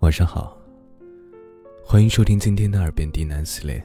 [0.00, 0.56] 晚上好，
[1.84, 3.84] 欢迎收听今天的耳边低喃系列。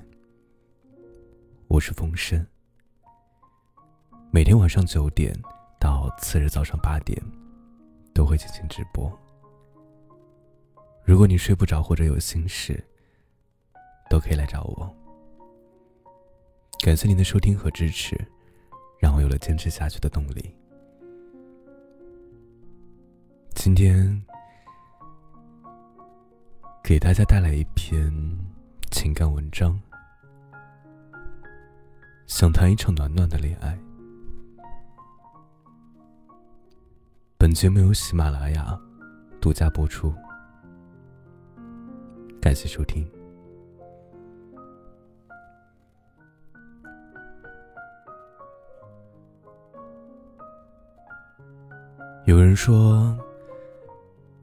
[1.68, 2.46] 我是风声，
[4.30, 5.36] 每天晚上九点
[5.80, 7.20] 到次日早上八点
[8.14, 9.12] 都会进行直播。
[11.04, 12.82] 如果你睡不着或者有心事，
[14.08, 14.96] 都可以来找我。
[16.84, 18.16] 感谢您的收听和支持，
[19.00, 20.56] 让我有了坚持下去的动力。
[23.56, 24.24] 今天
[26.84, 28.12] 给大家带来一篇
[28.92, 29.80] 情感文章，
[32.28, 33.80] 想谈一场暖暖的恋爱。
[37.38, 38.78] 本节目由喜马拉雅
[39.40, 40.14] 独家播出，
[42.42, 43.10] 感谢收听。
[52.26, 53.18] 有人说。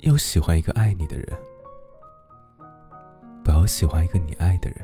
[0.04, 1.26] 要喜欢一个爱你的人，
[3.42, 4.78] 不要喜欢一个你爱的人。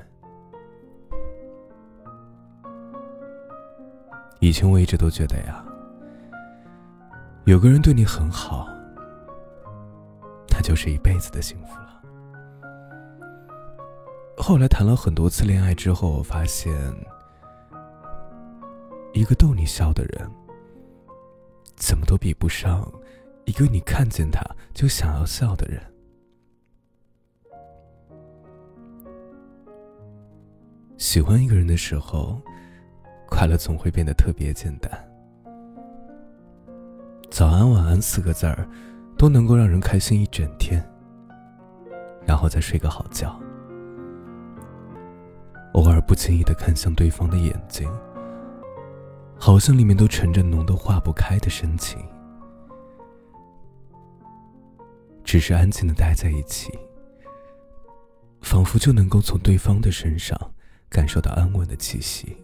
[4.40, 5.64] 以前我一直都觉得呀，
[7.44, 8.68] 有个人对你很好，
[10.50, 12.02] 那就是一辈子的幸福了。
[14.36, 16.72] 后来谈了很多次恋爱之后，我发现，
[19.14, 20.30] 一个逗你笑的人，
[21.74, 22.86] 怎么都比不上。
[23.46, 24.40] 一个你看见他
[24.74, 25.80] 就想要笑的人，
[30.98, 32.40] 喜欢一个人的时候，
[33.28, 34.90] 快乐总会变得特别简单。
[37.30, 38.66] 早安、晚安四个字儿，
[39.18, 40.82] 都能够让人开心一整天，
[42.24, 43.38] 然后再睡个好觉。
[45.74, 47.86] 偶尔不经意的看向对方的眼睛，
[49.38, 51.98] 好像里面都沉着浓的化不开的深情。
[55.22, 56.70] 只是安静的待在一起，
[58.40, 60.38] 仿佛就能够从对方的身上
[60.88, 62.36] 感受到安稳的气息。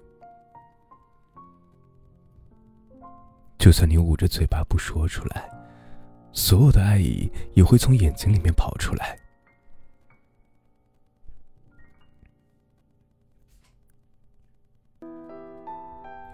[3.58, 5.48] 就算你捂着嘴巴不说出来，
[6.32, 9.16] 所有的爱意也会从眼睛里面跑出来。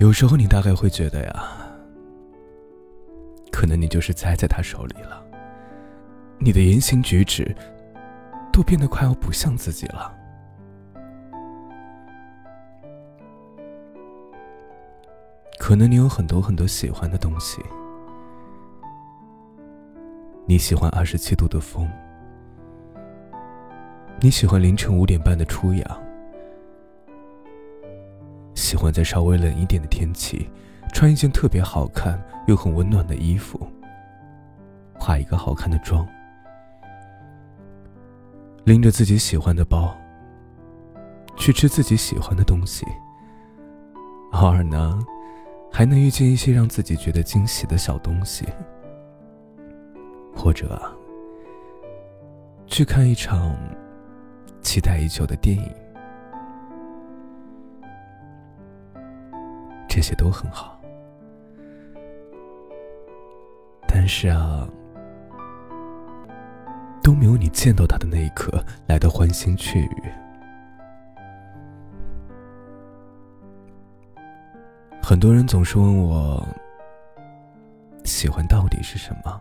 [0.00, 1.58] 有时候你大概会觉得呀，
[3.52, 5.22] 可能你就是栽在他手里了。
[6.38, 7.54] 你的言行举止
[8.52, 10.17] 都变得快要不像自己了。
[15.68, 17.62] 可能你有很多很多喜欢的东西，
[20.46, 21.86] 你喜欢二十七度的风，
[24.18, 26.02] 你喜欢凌晨五点半的初阳，
[28.54, 30.48] 喜欢在稍微冷一点的天气，
[30.94, 33.68] 穿一件特别好看又很温暖的衣服，
[34.98, 36.08] 化一个好看的妆。
[38.64, 39.94] 拎着自己喜欢的包，
[41.36, 42.86] 去吃自己喜欢的东西。
[44.32, 44.98] 偶尔呢，
[45.78, 48.44] 还能遇见一些让自己觉得惊喜的小东西，
[50.34, 50.76] 或者
[52.66, 53.56] 去看一场
[54.60, 55.72] 期待已久的电影，
[59.88, 60.80] 这些都很好。
[63.86, 64.68] 但是啊。
[67.04, 70.27] 都没有你见到他的那一刻来的欢欣雀跃。
[75.08, 76.46] 很多人总是问我，
[78.04, 79.40] 喜欢到底是什么？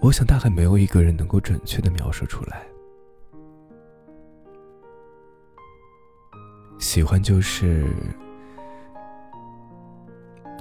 [0.00, 2.62] 我想大概没有一个人能够准确的描述出来。
[6.78, 7.86] 喜欢就是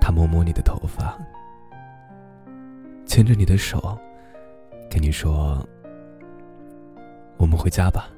[0.02, 1.18] 他摸摸你的头发。
[3.06, 3.98] 牵着你的手，
[4.92, 5.66] 跟你说
[7.40, 8.10] ：“我们回家吧。”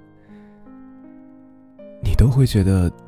[2.01, 2.91] 你都会觉得“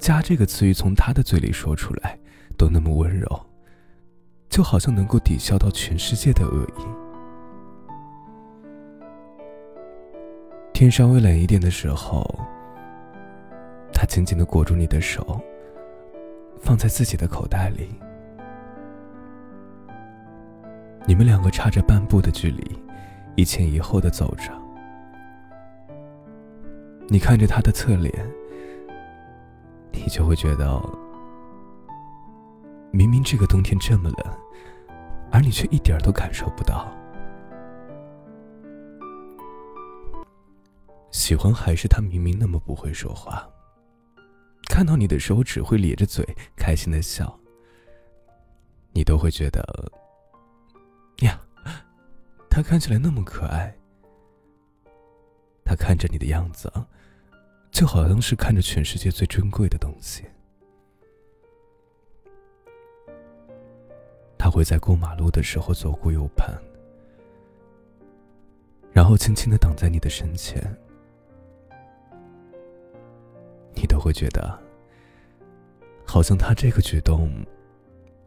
[0.00, 2.18] 家”这个词语从他的嘴里说出来，
[2.56, 3.28] 都那么温柔，
[4.48, 6.84] 就好像能够抵消到全世界的恶意。
[10.72, 12.24] 天稍微冷一点的时候，
[13.92, 15.38] 他紧紧的裹住你的手，
[16.62, 17.90] 放在自己的口袋里。
[21.06, 22.78] 你们两个差着半步的距离，
[23.36, 24.50] 一前一后的走着。
[27.08, 28.12] 你看着他的侧脸，
[29.92, 30.80] 你就会觉得，
[32.92, 34.38] 明明这个冬天这么冷，
[35.30, 36.90] 而你却一点都感受不到。
[41.10, 43.48] 喜欢还是他明明那么不会说话，
[44.68, 46.26] 看到你的时候只会咧着嘴
[46.56, 47.38] 开心的笑，
[48.92, 49.92] 你都会觉得
[51.22, 51.40] 呀。
[52.48, 53.72] 他看起来那么可爱。
[55.64, 56.72] 他看着你的样子，
[57.80, 60.22] 就好像是看着全世界最珍贵的东西。
[64.36, 66.54] 他会在过马路的时候左顾右盼，
[68.92, 70.62] 然后轻轻的挡在你的身前，
[73.74, 74.62] 你都会觉得，
[76.04, 77.30] 好像他这个举动，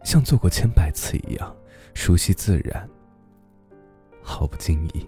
[0.04, 1.56] 像做过千百次一样
[1.94, 2.90] 熟悉自然，
[4.20, 5.08] 毫不经意。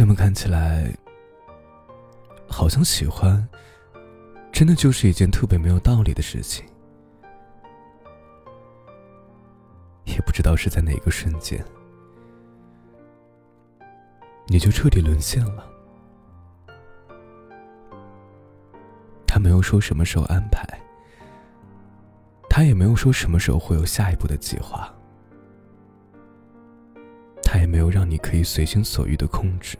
[0.00, 0.90] 这么看起来，
[2.48, 3.46] 好像喜欢，
[4.50, 6.64] 真的就是一件特别没有道理的事情。
[10.06, 11.62] 也不知道是在哪个瞬间，
[14.46, 15.70] 你就彻底沦陷了。
[19.26, 20.66] 他没有说什么时候安排，
[22.48, 24.90] 他也没有说什么时候会有下一步的计划。
[27.70, 29.78] 没有让你可以随心所欲的控制，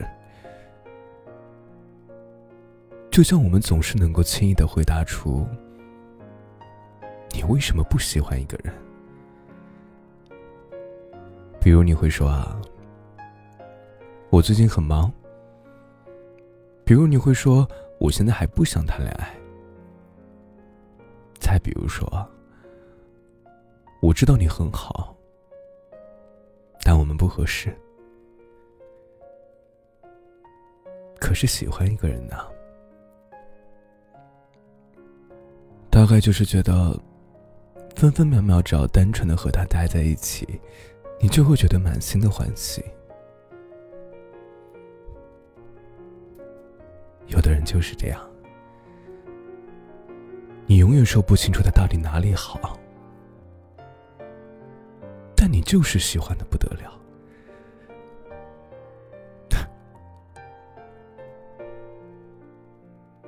[3.11, 5.45] 就像我们总是能够轻易的回答出
[7.35, 8.73] “你为什么不喜欢一个人”。
[11.61, 12.57] 比如你会说啊，
[14.31, 15.13] 我最近很忙。
[16.85, 19.37] 比如你会说，我现在还不想谈恋爱。
[21.41, 22.09] 再比如说，
[24.01, 25.17] 我知道你很好。
[27.01, 27.75] 我们不合适。
[31.19, 32.37] 可是喜欢一个人呢，
[35.89, 36.99] 大概就是觉得
[37.97, 40.61] 分分秒秒只要单纯的和他待在一起，
[41.19, 42.85] 你就会觉得满心的欢喜。
[47.29, 48.21] 有的人就是这样，
[50.67, 52.79] 你永远说不清楚他到底哪里好。
[55.51, 56.97] 你就是喜欢的不得了，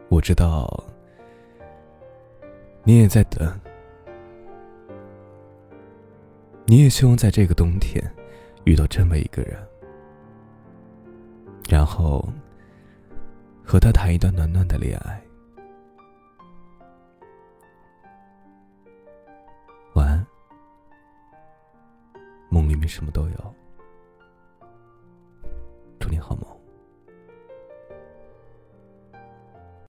[0.08, 0.84] 我知道，
[2.84, 3.52] 你也在等，
[6.64, 8.00] 你也希望在这个冬天
[8.64, 9.58] 遇到这么一个人，
[11.68, 12.24] 然后
[13.64, 15.20] 和他谈一段暖暖的恋爱。
[22.72, 23.54] 里面什么都有。